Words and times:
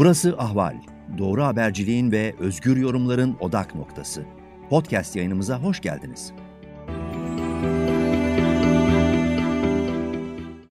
Burası 0.00 0.34
Ahval. 0.38 0.76
Doğru 1.18 1.44
haberciliğin 1.44 2.12
ve 2.12 2.34
özgür 2.38 2.76
yorumların 2.76 3.36
odak 3.40 3.74
noktası. 3.74 4.24
Podcast 4.70 5.16
yayınımıza 5.16 5.62
hoş 5.62 5.80
geldiniz. 5.80 6.32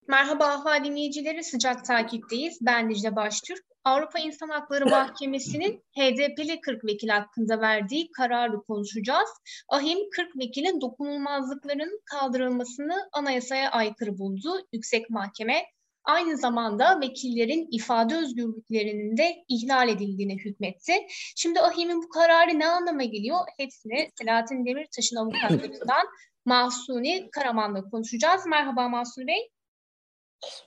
Merhaba 0.08 0.46
Ahval 0.46 0.84
dinleyicileri, 0.84 1.44
sıcak 1.44 1.86
takipteyiz. 1.86 2.58
Ben 2.62 2.90
Dicle 2.90 3.16
Baştürk. 3.16 3.64
Avrupa 3.84 4.20
İnsan 4.20 4.50
Hakları 4.50 4.86
Mahkemesi'nin 4.90 5.84
HDP'li 5.98 6.62
40 6.62 6.86
vekil 6.86 7.10
hakkında 7.10 7.62
verdiği 7.62 8.12
kararı 8.12 8.62
konuşacağız. 8.62 9.30
Ahim 9.70 10.00
40 10.16 10.28
vekilin 10.40 10.82
dokunulmazlıkların 10.82 12.02
kaldırılmasını 12.06 13.10
anayasaya 13.14 13.72
aykırı 13.72 14.18
buldu. 14.18 14.50
Yüksek 14.74 15.10
Mahkeme 15.10 15.64
aynı 16.04 16.38
zamanda 16.38 17.02
vekillerin 17.02 17.68
ifade 17.72 18.16
özgürlüklerinin 18.18 19.18
de 19.18 19.36
ihlal 19.48 19.90
edildiğine 19.90 20.36
hükmetti. 20.36 20.94
Şimdi 21.36 21.62
Ahim'in 21.62 22.04
bu 22.04 22.10
kararı 22.10 22.60
ne 22.60 22.68
anlama 22.68 23.04
geliyor? 23.04 23.40
Hepsini 23.58 24.10
Selahattin 24.16 24.66
Demirtaş'ın 24.66 25.16
avukatlarından 25.16 26.08
Mahsuni 26.46 27.30
Karaman'la 27.32 27.90
konuşacağız. 27.90 28.46
Merhaba 28.46 28.90
Mahsuni 28.90 29.28
Bey. 29.28 29.52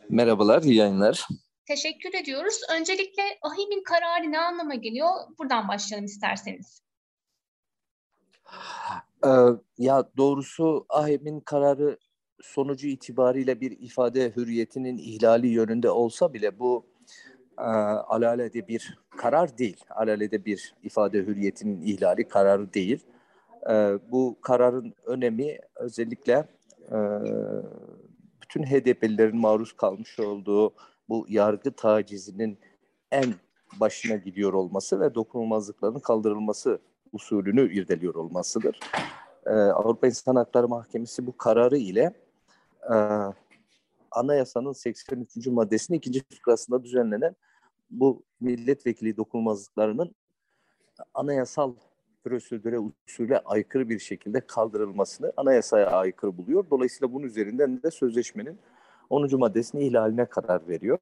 Merhabalar, 0.09 0.62
iyi 0.62 0.74
yayınlar. 0.74 1.26
Teşekkür 1.66 2.14
ediyoruz. 2.14 2.60
Öncelikle 2.78 3.23
Ahim'in 3.42 3.82
kararı 3.82 4.32
ne 4.32 4.38
anlama 4.38 4.74
geliyor? 4.74 5.09
Buradan 5.38 5.68
başlayalım 5.68 6.06
isterseniz. 6.06 6.82
Ee, 9.24 9.28
ya 9.78 10.10
doğrusu 10.16 10.87
Ahim'in 10.88 11.40
kararı 11.40 11.98
sonucu 12.42 12.87
itibariyle 12.87 13.60
bir 13.60 13.70
ifade 13.70 14.32
hürriyetinin 14.37 14.98
ihlali 14.98 15.48
yönünde 15.48 15.91
olsa 15.91 16.34
bile 16.34 16.59
bu 16.59 16.87
e, 17.59 17.62
alalede 17.62 18.68
bir 18.68 18.98
karar 19.16 19.59
değil. 19.59 19.85
Alalede 19.90 20.45
bir 20.45 20.74
ifade 20.82 21.18
hürriyetinin 21.18 21.82
ihlali 21.82 22.29
kararı 22.29 22.74
değil. 22.74 23.07
E, 23.70 23.98
bu 24.10 24.38
kararın 24.43 24.95
önemi 25.07 25.59
özellikle 25.76 26.48
e, 26.90 26.98
bütün 28.43 28.63
HDP'lilerin 28.63 29.37
maruz 29.37 29.73
kalmış 29.73 30.18
olduğu 30.20 30.74
bu 31.09 31.26
yargı 31.29 31.73
tacizinin 31.73 32.59
en 33.10 33.35
başına 33.80 34.16
gidiyor 34.16 34.52
olması 34.52 35.01
ve 35.01 35.15
dokunulmazlıkların 35.15 35.98
kaldırılması 35.98 36.79
usulünü 37.13 37.74
irdeliyor 37.74 38.15
olmasıdır. 38.15 38.80
Ee, 39.46 39.51
Avrupa 39.51 40.07
İnsan 40.07 40.37
Hakları 40.37 40.68
Mahkemesi 40.68 41.26
bu 41.26 41.37
kararı 41.37 41.76
ile 41.76 42.13
e, 42.91 42.97
anayasanın 44.11 44.73
83. 44.73 45.47
maddesinin 45.47 45.99
ikinci 45.99 46.23
fıkrasında 46.25 46.85
düzenlenen 46.85 47.37
bu 47.91 48.23
milletvekili 48.41 49.16
dokunulmazlıklarının 49.16 50.15
anayasal 51.15 51.75
prosedüre 52.25 52.79
usule 52.79 53.38
aykırı 53.38 53.88
bir 53.88 53.99
şekilde 53.99 54.41
kaldırılmasını 54.41 55.33
anayasaya 55.37 55.87
aykırı 55.87 56.38
buluyor. 56.38 56.65
Dolayısıyla 56.71 57.13
bunun 57.13 57.27
üzerinden 57.27 57.83
de 57.83 57.91
sözleşmenin 57.91 58.59
10. 59.10 59.38
maddesinin 59.38 59.83
ihlaline 59.83 60.25
karar 60.27 60.69
veriyor. 60.69 60.99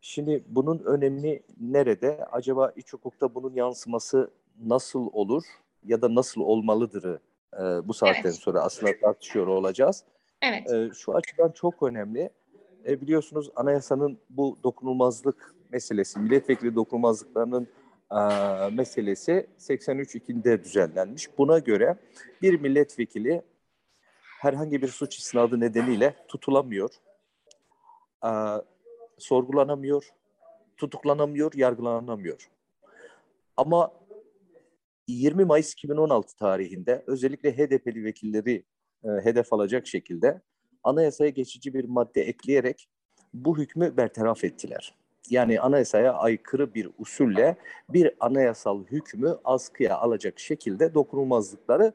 Şimdi 0.00 0.44
bunun 0.48 0.78
önemi 0.78 1.42
nerede? 1.60 2.24
Acaba 2.32 2.72
iç 2.76 2.92
hukukta 2.92 3.34
bunun 3.34 3.54
yansıması 3.54 4.30
nasıl 4.64 5.08
olur 5.12 5.44
ya 5.84 6.02
da 6.02 6.14
nasıl 6.14 6.40
olmalıdır 6.40 7.20
e, 7.54 7.88
bu 7.88 7.94
saatten 7.94 8.22
evet. 8.24 8.34
sonra 8.34 8.60
aslında 8.60 8.92
tartışıyor 9.00 9.46
olacağız. 9.46 10.04
Evet. 10.42 10.72
E, 10.72 10.90
şu 10.94 11.16
açıdan 11.16 11.50
çok 11.50 11.82
önemli. 11.82 12.30
E, 12.86 13.00
biliyorsunuz 13.00 13.50
anayasanın 13.56 14.18
bu 14.30 14.58
dokunulmazlık 14.62 15.54
meselesi, 15.70 16.18
milletvekili 16.18 16.74
dokunulmazlıklarının 16.74 17.68
e, 18.12 18.20
meselesi 18.70 19.46
83.2'de 19.58 20.64
düzenlenmiş. 20.64 21.38
Buna 21.38 21.58
göre 21.58 21.96
bir 22.42 22.60
milletvekili 22.60 23.42
herhangi 24.40 24.82
bir 24.82 24.88
suç 24.88 25.18
isnadı 25.18 25.60
nedeniyle 25.60 26.14
tutulamıyor, 26.28 26.90
e, 28.24 28.30
sorgulanamıyor, 29.18 30.10
tutuklanamıyor, 30.76 31.52
yargılanamıyor. 31.54 32.50
Ama 33.56 33.92
20 35.08 35.44
Mayıs 35.44 35.72
2016 35.72 36.36
tarihinde 36.36 37.04
özellikle 37.06 37.56
HDP'li 37.56 38.04
vekilleri 38.04 38.64
e, 39.04 39.08
hedef 39.08 39.52
alacak 39.52 39.86
şekilde 39.86 40.40
anayasaya 40.84 41.30
geçici 41.30 41.74
bir 41.74 41.84
madde 41.84 42.22
ekleyerek 42.22 42.88
bu 43.34 43.58
hükmü 43.58 43.96
bertaraf 43.96 44.44
ettiler. 44.44 44.94
Yani 45.30 45.60
anayasaya 45.60 46.12
aykırı 46.12 46.74
bir 46.74 46.90
usulle 46.98 47.56
bir 47.88 48.14
anayasal 48.20 48.84
hükmü 48.84 49.36
askıya 49.44 49.98
alacak 49.98 50.38
şekilde 50.38 50.94
dokunulmazlıkları 50.94 51.92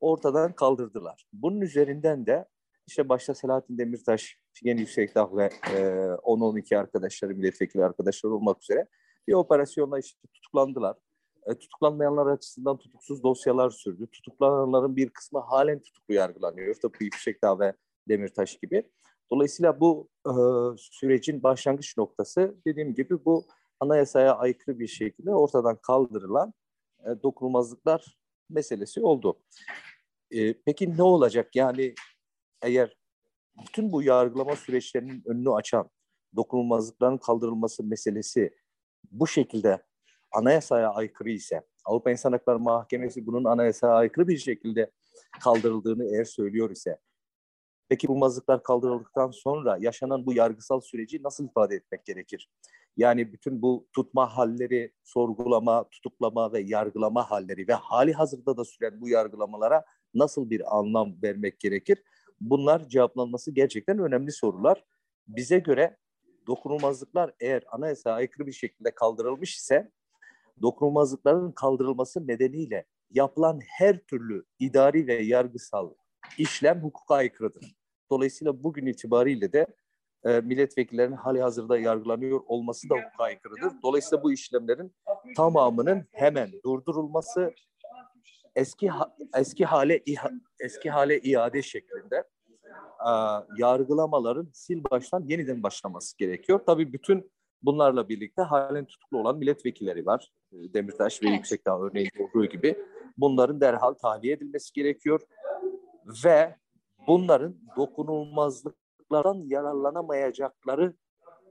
ortadan 0.00 0.52
kaldırdılar. 0.52 1.26
Bunun 1.32 1.60
üzerinden 1.60 2.26
de 2.26 2.44
işte 2.86 3.08
başta 3.08 3.34
Selahattin 3.34 3.78
Demirtaş, 3.78 4.38
Figen 4.52 4.76
Yüksekdağ 4.76 5.36
ve 5.36 5.44
e, 5.44 5.78
10-12 5.78 6.78
arkadaşları, 6.78 7.34
milletvekili 7.34 7.84
arkadaşları 7.84 8.34
olmak 8.34 8.62
üzere 8.62 8.86
bir 9.28 9.32
operasyonla 9.32 9.98
işte 9.98 10.18
tutuklandılar. 10.34 10.96
E, 11.46 11.54
tutuklanmayanlar 11.54 12.26
açısından 12.26 12.78
tutuksuz 12.78 13.22
dosyalar 13.22 13.70
sürdü. 13.70 14.06
Tutuklananların 14.06 14.96
bir 14.96 15.10
kısmı 15.10 15.40
halen 15.40 15.82
tutuklu 15.82 16.14
yargılanıyor. 16.14 16.74
Tıpkı 16.74 17.04
Yüksekdağ 17.04 17.58
ve 17.58 17.74
Demirtaş 18.08 18.56
gibi. 18.56 18.90
Dolayısıyla 19.32 19.80
bu 19.80 20.08
e, 20.26 20.32
sürecin 20.76 21.42
başlangıç 21.42 21.98
noktası 21.98 22.54
dediğim 22.66 22.94
gibi 22.94 23.24
bu 23.24 23.44
anayasaya 23.80 24.36
aykırı 24.36 24.78
bir 24.78 24.86
şekilde 24.86 25.30
ortadan 25.30 25.76
kaldırılan 25.76 26.54
e, 27.00 27.22
dokunulmazlıklar 27.22 28.18
meselesi 28.50 29.00
oldu. 29.00 29.38
E, 30.30 30.62
peki 30.62 30.96
ne 30.96 31.02
olacak? 31.02 31.56
Yani 31.56 31.94
eğer 32.62 32.96
bütün 33.66 33.92
bu 33.92 34.02
yargılama 34.02 34.56
süreçlerinin 34.56 35.22
önünü 35.26 35.52
açan 35.52 35.90
dokunulmazlıkların 36.36 37.18
kaldırılması 37.18 37.84
meselesi 37.84 38.56
bu 39.10 39.26
şekilde 39.26 39.82
anayasaya 40.34 40.90
aykırı 40.90 41.30
ise 41.30 41.62
Avrupa 41.84 42.10
İnsan 42.10 42.32
Hakları 42.32 42.58
Mahkemesi 42.58 43.26
bunun 43.26 43.44
anayasaya 43.44 43.94
aykırı 43.94 44.28
bir 44.28 44.38
şekilde 44.38 44.90
kaldırıldığını 45.40 46.04
eğer 46.04 46.24
söylüyor 46.24 46.70
ise 46.70 46.98
peki 47.88 48.08
bu 48.08 48.16
mazlıklar 48.16 48.62
kaldırıldıktan 48.62 49.30
sonra 49.30 49.76
yaşanan 49.80 50.26
bu 50.26 50.32
yargısal 50.32 50.80
süreci 50.80 51.22
nasıl 51.22 51.48
ifade 51.48 51.74
etmek 51.74 52.04
gerekir? 52.04 52.50
Yani 52.96 53.32
bütün 53.32 53.62
bu 53.62 53.88
tutma 53.92 54.36
halleri, 54.36 54.92
sorgulama, 55.04 55.88
tutuklama 55.88 56.52
ve 56.52 56.60
yargılama 56.60 57.30
halleri 57.30 57.68
ve 57.68 57.72
hali 57.72 58.12
hazırda 58.12 58.56
da 58.56 58.64
süren 58.64 59.00
bu 59.00 59.08
yargılamalara 59.08 59.84
nasıl 60.14 60.50
bir 60.50 60.78
anlam 60.78 61.22
vermek 61.22 61.60
gerekir? 61.60 62.02
Bunlar 62.40 62.88
cevaplanması 62.88 63.50
gerçekten 63.50 63.98
önemli 63.98 64.32
sorular. 64.32 64.84
Bize 65.26 65.58
göre 65.58 65.96
dokunulmazlıklar 66.46 67.34
eğer 67.40 67.64
anayasaya 67.68 68.16
aykırı 68.16 68.46
bir 68.46 68.52
şekilde 68.52 68.90
kaldırılmış 68.90 69.56
ise 69.56 69.90
dokunulmazlıkların 70.62 71.52
kaldırılması 71.52 72.26
nedeniyle 72.26 72.86
yapılan 73.10 73.60
her 73.78 73.98
türlü 73.98 74.44
idari 74.58 75.06
ve 75.06 75.14
yargısal 75.14 75.90
işlem 76.38 76.82
hukuka 76.82 77.14
aykırıdır. 77.14 77.76
Dolayısıyla 78.10 78.62
bugün 78.62 78.86
itibariyle 78.86 79.52
de 79.52 79.66
e, 80.24 80.40
milletvekillerinin 80.40 81.16
hali 81.16 81.42
hazırda 81.42 81.78
yargılanıyor 81.78 82.40
olması 82.46 82.90
da 82.90 82.94
hukuka 82.94 83.24
aykırıdır. 83.24 83.72
Dolayısıyla 83.82 84.22
bu 84.22 84.32
işlemlerin 84.32 84.94
tamamının 85.36 86.06
hemen 86.12 86.50
durdurulması 86.64 87.54
eski 88.56 88.90
eski 89.36 89.64
hale 89.64 90.02
eski 90.60 90.90
hale 90.90 91.20
iade 91.20 91.62
şeklinde 91.62 92.16
e, 93.00 93.12
yargılamaların 93.58 94.50
sil 94.62 94.80
baştan 94.90 95.24
yeniden 95.26 95.62
başlaması 95.62 96.18
gerekiyor. 96.18 96.60
Tabii 96.66 96.92
bütün 96.92 97.32
bunlarla 97.64 98.08
birlikte 98.08 98.42
halen 98.42 98.84
tutuklu 98.84 99.18
olan 99.18 99.38
milletvekilleri 99.38 100.06
var. 100.06 100.32
E, 100.52 100.74
Demirtaş 100.74 101.22
ve 101.22 101.26
evet. 101.26 101.36
Yüksekdağ 101.36 101.80
örneğin 101.80 102.10
olduğu 102.18 102.46
gibi. 102.46 102.76
Bunların 103.16 103.60
derhal 103.60 103.94
tahliye 103.94 104.34
edilmesi 104.34 104.72
gerekiyor. 104.72 105.20
Ve 106.24 106.56
bunların 107.06 107.56
dokunulmazlıklardan 107.76 109.42
yararlanamayacakları 109.46 110.94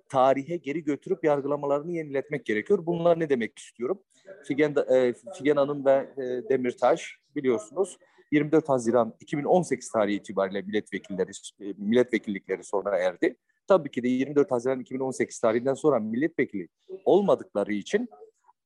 tarihe 0.10 0.58
geri 0.58 0.84
götürüp 0.84 1.24
yargılamalarını 1.24 1.92
yeniletmek 1.92 2.46
gerekiyor. 2.46 2.86
Bunlar 2.86 3.20
ne 3.20 3.30
demek 3.30 3.60
istiyorum? 3.60 4.04
Figen, 4.48 4.76
e, 4.92 5.14
Figen 5.38 5.56
Hanım 5.56 5.86
ve 5.86 6.10
e, 6.18 6.50
Demirtaş 6.50 7.18
biliyorsunuz 7.36 7.98
24 8.32 8.70
Haziran 8.70 9.14
2018 9.20 9.92
tarihi 9.92 10.18
itibariyle 10.18 10.62
milletvekilleri 10.62 11.32
e, 11.60 11.74
milletvekillikleri 11.78 12.64
sona 12.64 12.98
erdi. 12.98 13.38
Tabii 13.68 13.92
ki 13.92 14.04
de 14.04 14.08
24 14.08 14.52
Haziran 14.52 14.80
2018 14.80 15.40
tarihinden 15.40 15.74
sonra 15.74 16.00
milletvekili 16.00 16.68
olmadıkları 17.06 17.74
için 17.74 18.10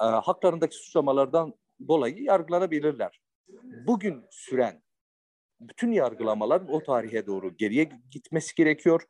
e, 0.01 0.05
haklarındaki 0.05 0.75
suçlamalardan 0.75 1.53
dolayı 1.87 2.23
yargılanabilirler. 2.23 3.21
Bugün 3.87 4.25
süren 4.29 4.81
bütün 5.61 5.91
yargılamalar 5.91 6.61
o 6.69 6.83
tarihe 6.83 7.27
doğru 7.27 7.57
geriye 7.57 7.89
gitmesi 8.11 8.55
gerekiyor. 8.55 9.03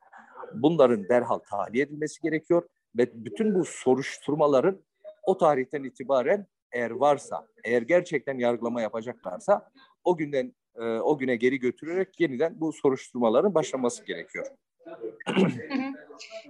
Bunların 0.54 1.10
derhal 1.10 1.40
tahliye 1.40 1.84
edilmesi 1.84 2.22
gerekiyor 2.22 2.68
ve 2.98 3.26
bütün 3.26 3.56
bu 3.56 3.66
soruşturmaların 3.66 4.82
o 5.24 5.38
tarihten 5.38 5.84
itibaren 5.84 6.48
eğer 6.72 6.92
varsa, 6.92 7.48
eğer 7.64 7.82
gerçekten 7.82 8.40
yargılama 8.40 8.82
yapacaklarsa 8.82 9.72
o 10.04 10.18
günden 10.18 10.56
e, 10.76 10.84
o 10.84 11.18
güne 11.18 11.36
geri 11.36 11.60
götürerek 11.60 12.20
yeniden 12.20 12.62
bu 12.62 12.74
soruşturmaların 12.74 13.56
başlaması 13.56 14.06
gerekiyor. 14.06 14.48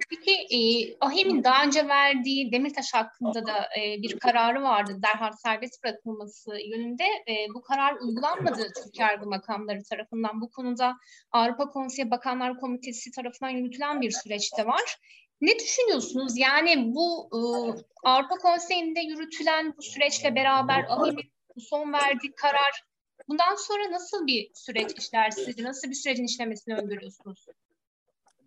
Peki 0.09 0.31
e, 0.31 0.59
AHİM'in 0.99 1.43
daha 1.43 1.63
önce 1.63 1.87
verdiği 1.87 2.51
Demirtaş 2.51 2.93
hakkında 2.93 3.45
da 3.45 3.69
e, 3.79 4.01
bir 4.01 4.19
kararı 4.19 4.63
vardı. 4.63 4.99
Derhal 5.03 5.31
serbest 5.31 5.83
bırakılması 5.83 6.51
yönünde. 6.65 7.03
E, 7.03 7.33
bu 7.53 7.61
karar 7.61 7.95
uygulanmadı 8.01 8.67
Türk 8.83 8.99
yargı 8.99 9.25
makamları 9.25 9.83
tarafından. 9.83 10.41
Bu 10.41 10.49
konuda 10.49 10.97
Avrupa 11.31 11.69
Konseyi 11.69 12.11
Bakanlar 12.11 12.59
Komitesi 12.59 13.11
tarafından 13.11 13.49
yürütülen 13.49 14.01
bir 14.01 14.11
süreçte 14.11 14.65
var. 14.65 14.97
Ne 15.41 15.59
düşünüyorsunuz? 15.59 16.37
Yani 16.37 16.95
bu 16.95 17.29
e, 17.33 17.39
Avrupa 18.03 18.35
Konseyi'nde 18.35 18.99
yürütülen 18.99 19.73
bu 19.77 19.81
süreçle 19.81 20.35
beraber 20.35 20.85
AHİM'in 20.89 21.31
son 21.59 21.93
verdiği 21.93 22.31
karar 22.35 22.83
bundan 23.27 23.55
sonra 23.55 23.91
nasıl 23.91 24.27
bir 24.27 24.51
süreç 24.53 24.91
işler 24.97 25.31
sizce? 25.31 25.63
Nasıl 25.63 25.89
bir 25.89 25.95
sürecin 25.95 26.25
işlemesini 26.25 26.75
öngörüyorsunuz? 26.75 27.45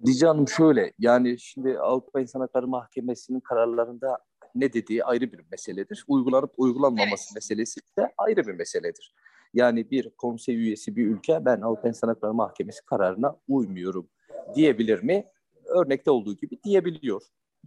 Dicle 0.06 0.26
Hanım 0.26 0.49
şöyle, 0.49 0.93
yani 0.99 1.38
şimdi 1.38 1.79
Avrupa 1.79 2.20
İnsan 2.20 2.41
Hakları 2.41 2.69
Mahkemesi'nin 2.69 3.41
kararlarında 3.41 4.19
ne 4.55 4.73
dediği 4.73 5.05
ayrı 5.05 5.32
bir 5.32 5.41
meseledir. 5.50 6.05
Uygulanıp 6.08 6.52
uygulanmaması 6.56 7.25
evet. 7.29 7.35
meselesi 7.35 7.81
de 7.99 8.12
ayrı 8.19 8.47
bir 8.47 8.52
meseledir. 8.52 9.14
Yani 9.55 9.91
bir 9.91 10.11
konsey 10.11 10.56
üyesi 10.56 10.97
bir 10.97 11.06
ülke 11.06 11.44
ben 11.44 11.61
Avrupa 11.61 11.88
İnsan 11.88 12.08
Hakları 12.08 12.35
Mahkemesi 12.35 12.87
kararına 12.87 13.37
uymuyorum 13.49 14.08
diyebilir 14.55 15.02
mi? 15.02 15.26
Örnekte 15.64 16.11
olduğu 16.11 16.37
gibi 16.37 16.62
diyebiliyor, 16.64 17.23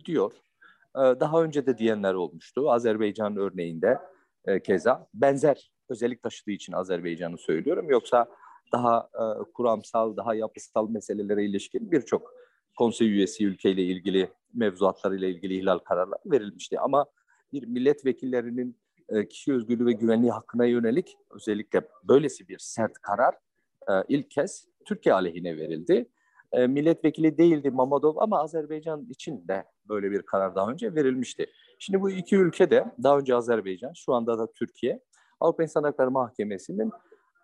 diyor. 0.06 0.33
Ee, 0.95 1.00
daha 1.00 1.44
önce 1.44 1.65
de 1.65 1.77
diyenler 1.77 2.13
olmuştu. 2.13 2.71
Azerbaycan 2.71 3.38
örneğinde 3.38 3.97
e, 4.45 4.59
keza 4.63 5.07
benzer 5.13 5.71
özellik 5.89 6.24
taşıdığı 6.24 6.51
için 6.51 6.74
Azerbaycan'ı 6.74 7.38
söylüyorum. 7.38 7.89
Yoksa 7.89 8.25
daha 8.73 9.09
e, 9.13 9.51
kuramsal, 9.53 10.17
daha 10.17 10.35
yapısal 10.35 10.89
meselelere 10.89 11.45
ilişkin 11.45 11.91
birçok 11.91 12.33
konsey 12.77 13.07
üyesi 13.07 13.45
ülkeyle 13.45 13.83
ilgili 13.83 14.29
mevzuatlarıyla 14.53 15.27
ilgili 15.27 15.57
ihlal 15.59 15.77
kararları 15.77 16.21
verilmişti. 16.25 16.79
Ama 16.79 17.05
bir 17.53 17.67
milletvekillerinin 17.67 18.77
e, 19.09 19.27
kişi 19.27 19.53
özgürlüğü 19.53 19.85
ve 19.85 19.91
güvenliği 19.91 20.31
hakkına 20.31 20.65
yönelik 20.65 21.17
özellikle 21.31 21.81
böylesi 22.03 22.47
bir 22.47 22.59
sert 22.59 22.93
karar 22.93 23.35
e, 23.89 23.93
ilk 24.07 24.31
kez 24.31 24.67
Türkiye 24.85 25.15
aleyhine 25.15 25.57
verildi. 25.57 26.09
E, 26.51 26.67
milletvekili 26.67 27.37
değildi 27.37 27.71
Mamadov 27.71 28.17
ama 28.17 28.39
Azerbaycan 28.39 29.05
için 29.09 29.47
de 29.47 29.63
böyle 29.89 30.11
bir 30.11 30.21
karar 30.21 30.55
daha 30.55 30.71
önce 30.71 30.95
verilmişti. 30.95 31.45
Şimdi 31.79 32.01
bu 32.01 32.09
iki 32.09 32.35
ülke 32.35 32.71
de 32.71 32.85
daha 33.03 33.17
önce 33.17 33.35
Azerbaycan, 33.35 33.93
şu 33.93 34.13
anda 34.13 34.39
da 34.39 34.51
Türkiye 34.51 34.99
Avrupa 35.39 35.63
İnsan 35.63 35.83
Hakları 35.83 36.11
Mahkemesi'nin 36.11 36.91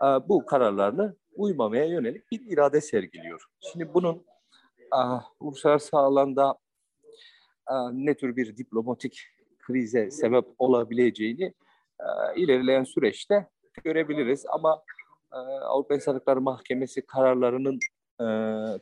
bu 0.01 0.46
kararlarını 0.46 1.16
uymamaya 1.36 1.86
yönelik 1.86 2.31
bir 2.31 2.42
irade 2.54 2.81
sergiliyor. 2.81 3.46
Şimdi 3.60 3.94
bunun 3.94 4.16
e, 4.78 5.00
uluslararası 5.40 5.98
alanda 5.98 6.57
e, 7.69 7.74
ne 7.92 8.13
tür 8.13 8.36
bir 8.36 8.57
diplomatik 8.57 9.28
krize 9.60 10.12
sebep 10.12 10.46
olabileceğini 10.60 11.54
ilerleyen 12.36 12.84
süreçte 12.84 13.48
görebiliriz. 13.84 14.46
Ama 14.50 14.81
Avrupa 15.62 15.96
İnsan 15.96 16.13
Hakları 16.13 16.42
Mahkemesi 16.42 17.01
kararlarının 17.01 17.80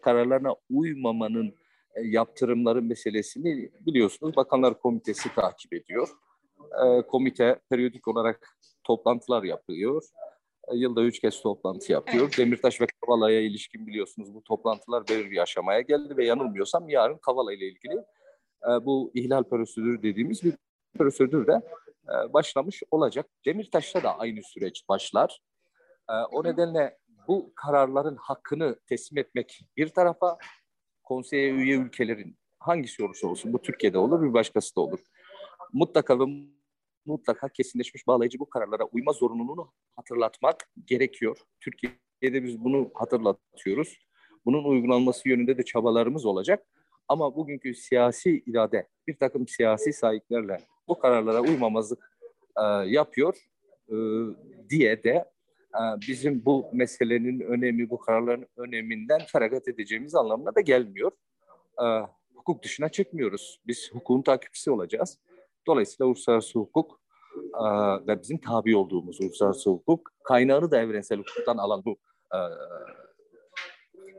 kararlarına 0.02 0.56
uymamanın 0.70 1.54
yaptırımları 2.04 2.82
meselesini 2.82 3.70
biliyorsunuz 3.86 4.36
Bakanlar 4.36 4.80
Komitesi 4.80 5.36
takip 5.36 5.74
ediyor. 5.74 6.10
komite 7.08 7.60
periyodik 7.70 8.08
olarak 8.08 8.58
toplantılar 8.84 9.44
yapıyor. 9.44 10.04
Yılda 10.74 11.04
üç 11.04 11.20
kez 11.20 11.42
toplantı 11.42 11.92
yapıyor. 11.92 12.24
Evet. 12.24 12.38
Demirtaş 12.38 12.82
ve 12.82 12.86
Kavala'ya 13.02 13.42
ilişkin 13.42 13.88
biliyorsunuz 13.88 14.34
bu 14.34 14.44
toplantılar 14.44 15.08
belirli 15.08 15.32
bir 15.32 15.38
aşamaya 15.38 15.82
geldi 15.82 16.18
ve 16.18 16.26
yanılmıyorsam 16.26 16.90
yarın 16.90 17.18
Kavala 17.18 17.54
ile 17.54 17.68
ilgili 17.68 17.96
e, 18.64 18.86
bu 18.86 19.12
ihlal 19.14 19.44
prosedürü 19.44 20.04
dediğimiz 20.04 20.44
bir 20.44 20.54
prosedür 20.98 21.48
de 21.48 21.62
e, 22.08 22.34
başlamış 22.34 22.84
olacak. 22.92 23.30
Demirtaş'ta 23.46 24.04
da 24.04 24.20
aynı 24.20 24.44
süreç 24.44 24.90
başlar. 24.90 25.40
E, 26.10 26.14
o 26.14 26.44
nedenle 26.44 26.98
bu 27.28 27.52
kararların 27.56 28.16
hakkını 28.16 28.80
teslim 28.86 29.18
etmek 29.18 29.62
bir 29.78 29.90
tarafa 29.90 30.38
konseye 31.04 31.52
üye 31.52 31.78
ülkelerin 31.78 32.38
hangisi 32.60 33.04
olursa 33.04 33.28
olsun 33.28 33.54
bu 33.54 33.62
Türkiye'de 33.62 33.98
olur 33.98 34.22
bir 34.22 34.34
başkası 34.34 34.76
da 34.76 34.82
olur. 34.82 35.00
Mutlaka 35.74 36.20
ve 36.20 36.24
mutlaka 37.08 37.50
kesinleşmiş 37.50 38.08
bağlayıcı 38.08 38.40
bu 38.40 38.50
kararlara 38.50 38.84
uyma 38.84 39.12
zorunluluğunu 39.12 39.72
hatırlatmak 39.96 40.70
gerekiyor. 40.86 41.38
Türkiye'de 41.60 42.44
biz 42.44 42.64
bunu 42.64 42.92
hatırlatıyoruz. 42.94 44.00
Bunun 44.46 44.64
uygulanması 44.64 45.30
yönünde 45.30 45.58
de 45.58 45.66
çabalarımız 45.66 46.26
olacak. 46.26 46.66
Ama 47.08 47.36
bugünkü 47.36 47.76
siyasi 47.76 48.44
irade 48.46 48.88
bir 49.08 49.18
takım 49.18 49.48
siyasi 49.48 49.94
sahiplerle 49.94 50.62
bu 50.88 51.00
kararlara 51.00 51.42
uymamazlık 51.42 52.12
e, 52.58 52.64
yapıyor 52.88 53.38
e, 53.90 53.96
diye 54.70 55.04
de 55.04 55.26
e, 55.74 55.82
bizim 56.08 56.46
bu 56.46 56.66
meselenin 56.74 57.40
önemi, 57.40 57.90
bu 57.90 58.00
kararların 58.00 58.48
öneminden 58.58 59.20
feragat 59.20 59.68
edeceğimiz 59.68 60.16
anlamına 60.16 60.56
da 60.56 60.62
gelmiyor. 60.62 61.12
E, 61.82 61.86
hukuk 62.36 62.64
dışına 62.64 62.90
çıkmıyoruz. 62.90 63.62
Biz 63.68 63.90
hukukun 63.94 64.22
takipçisi 64.22 64.72
olacağız. 64.72 65.20
Dolayısıyla 65.68 66.06
uluslararası 66.06 66.60
hukuk 66.60 66.97
e, 67.38 68.08
ve 68.08 68.22
bizim 68.22 68.38
tabi 68.38 68.76
olduğumuz 68.76 69.22
uluslararası 69.22 69.70
hukuk 69.70 70.12
kaynağını 70.24 70.72
da 70.72 70.82
evrensel 70.82 71.20
hukuktan 71.20 71.58
alan 71.58 71.86
bu 71.86 71.98
e, 72.34 72.40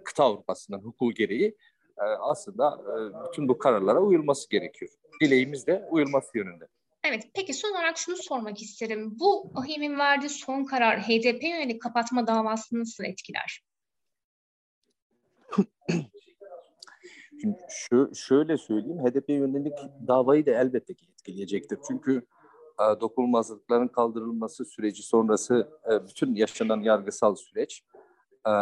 kıta 0.04 0.24
Avrupa'sının 0.24 0.78
hukuku 0.78 1.12
gereği 1.12 1.56
e, 1.98 2.02
aslında 2.02 2.80
e, 2.82 2.94
bütün 3.28 3.48
bu 3.48 3.58
kararlara 3.58 4.00
uyulması 4.00 4.50
gerekiyor. 4.50 4.90
Dileğimiz 5.22 5.66
de 5.66 5.88
uyulması 5.90 6.38
yönünde. 6.38 6.68
Evet, 7.04 7.22
peki 7.34 7.54
son 7.54 7.70
olarak 7.70 7.98
şunu 7.98 8.16
sormak 8.16 8.62
isterim. 8.62 9.16
Bu 9.20 9.52
AHİM'in 9.54 9.98
verdiği 9.98 10.28
son 10.28 10.64
karar 10.64 11.00
HDP 11.00 11.42
yönelik 11.42 11.82
kapatma 11.82 12.26
davasını 12.26 12.80
nasıl 12.80 13.04
etkiler? 13.04 13.62
Şimdi 17.40 17.58
şu, 17.68 18.10
şöyle 18.14 18.56
söyleyeyim, 18.56 18.98
HDP 18.98 19.28
yönelik 19.28 19.78
davayı 20.08 20.46
da 20.46 20.50
elbette 20.50 20.94
ki 20.94 21.06
etkileyecektir. 21.12 21.78
Çünkü 21.88 22.22
dokunulmazlıkların 23.00 23.88
kaldırılması 23.88 24.64
süreci 24.64 25.02
sonrası 25.02 25.68
e, 25.92 26.06
bütün 26.06 26.34
yaşanan 26.34 26.80
yargısal 26.80 27.34
süreç 27.34 27.84
e, 28.46 28.52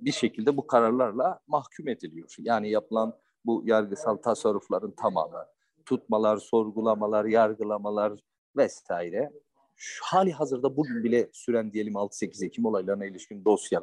bir 0.00 0.12
şekilde 0.12 0.56
bu 0.56 0.66
kararlarla 0.66 1.40
mahkum 1.46 1.88
ediliyor. 1.88 2.34
Yani 2.38 2.70
yapılan 2.70 3.18
bu 3.44 3.62
yargısal 3.64 4.16
tasarrufların 4.16 4.90
tamamı, 4.90 5.46
tutmalar, 5.86 6.36
sorgulamalar, 6.36 7.24
yargılamalar 7.24 8.12
vesaire. 8.56 9.32
Şu 9.76 10.04
hali 10.04 10.32
hazırda 10.32 10.76
bugün 10.76 11.04
bile 11.04 11.28
süren 11.32 11.72
diyelim 11.72 11.94
6-8 11.94 12.46
Ekim 12.46 12.64
olaylarına 12.64 13.04
ilişkin 13.04 13.44
dosya, 13.44 13.82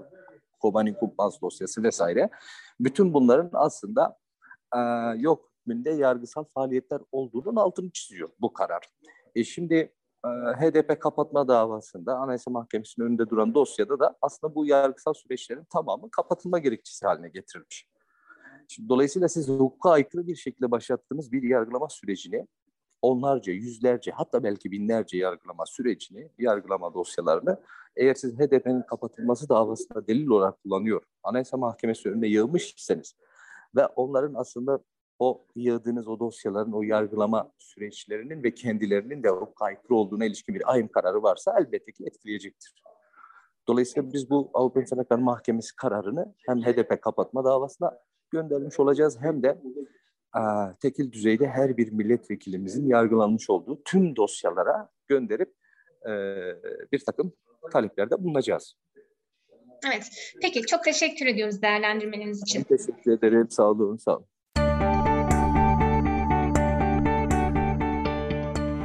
Kobani 0.59 0.93
Kumpans 0.93 1.41
dosyası 1.41 1.83
vesaire. 1.83 2.29
Bütün 2.79 3.13
bunların 3.13 3.49
aslında 3.53 4.17
e, 4.75 4.79
yok 5.17 5.51
hükmünde 5.61 5.89
yargısal 5.89 6.43
faaliyetler 6.43 7.01
olduğunun 7.11 7.55
altını 7.55 7.91
çiziyor 7.91 8.29
bu 8.39 8.53
karar. 8.53 8.81
E 9.35 9.43
şimdi 9.43 9.75
e, 10.25 10.29
HDP 10.29 11.01
kapatma 11.01 11.47
davasında 11.47 12.15
Anayasa 12.17 12.51
Mahkemesi'nin 12.51 13.05
önünde 13.05 13.29
duran 13.29 13.53
dosyada 13.53 13.99
da 13.99 14.17
aslında 14.21 14.55
bu 14.55 14.65
yargısal 14.65 15.13
süreçlerin 15.13 15.63
tamamı 15.63 16.11
kapatılma 16.11 16.59
gerekçesi 16.59 17.05
haline 17.05 17.29
getirilmiş. 17.29 17.87
Şimdi, 18.67 18.89
dolayısıyla 18.89 19.29
siz 19.29 19.49
hukuka 19.49 19.89
aykırı 19.91 20.27
bir 20.27 20.35
şekilde 20.35 20.71
başlattığınız 20.71 21.31
bir 21.31 21.43
yargılama 21.43 21.89
sürecini 21.89 22.47
onlarca, 23.01 23.53
yüzlerce 23.53 24.11
hatta 24.11 24.43
belki 24.43 24.71
binlerce 24.71 25.17
yargılama 25.17 25.65
sürecini, 25.65 26.29
yargılama 26.37 26.93
dosyalarını 26.93 27.61
eğer 27.95 28.13
siz 28.13 28.39
HDP'nin 28.39 28.81
kapatılması 28.81 29.49
davasında 29.49 30.07
delil 30.07 30.27
olarak 30.27 30.63
kullanıyor, 30.63 31.01
Anayasa 31.23 31.57
Mahkemesi 31.57 32.09
önüne 32.09 32.27
yığmış 32.27 32.75
ve 33.75 33.85
onların 33.85 34.33
aslında 34.33 34.79
o 35.21 35.45
yığdığınız 35.55 36.07
o 36.07 36.19
dosyaların, 36.19 36.71
o 36.71 36.81
yargılama 36.81 37.51
süreçlerinin 37.57 38.43
ve 38.43 38.53
kendilerinin 38.53 39.23
de 39.23 39.31
o 39.31 39.53
aykırı 39.59 39.95
olduğuna 39.95 40.25
ilişkin 40.25 40.55
bir 40.55 40.73
ayım 40.73 40.87
kararı 40.87 41.23
varsa 41.23 41.59
elbette 41.59 41.91
ki 41.91 42.05
etkileyecektir. 42.05 42.83
Dolayısıyla 43.67 44.13
biz 44.13 44.29
bu 44.29 44.51
Avrupa 44.53 44.81
İnsan 44.81 44.97
Hakları 44.97 45.21
Mahkemesi 45.21 45.75
kararını 45.75 46.35
hem 46.47 46.61
HDP 46.61 47.01
kapatma 47.01 47.43
davasına 47.43 47.97
göndermiş 48.31 48.79
olacağız 48.79 49.17
hem 49.21 49.43
de 49.43 49.61
a, 50.33 50.73
tekil 50.81 51.11
düzeyde 51.11 51.47
her 51.47 51.77
bir 51.77 51.91
milletvekilimizin 51.91 52.87
yargılanmış 52.87 53.49
olduğu 53.49 53.83
tüm 53.83 54.15
dosyalara 54.15 54.89
gönderip 55.07 55.53
e, 56.05 56.11
bir 56.91 56.99
takım 57.05 57.33
taleplerde 57.71 58.23
bulunacağız. 58.23 58.75
Evet. 59.87 60.33
Peki 60.41 60.61
çok 60.61 60.83
teşekkür 60.83 61.25
ediyoruz 61.25 61.61
değerlendirmeniz 61.61 62.41
için. 62.41 62.65
Ben 62.69 62.77
teşekkür 62.77 63.11
ederim. 63.11 63.49
Sağ 63.49 63.69
olun. 63.71 63.97
Sağ 63.97 64.17
olun. 64.17 64.25